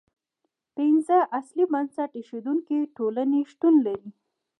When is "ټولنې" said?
2.97-3.39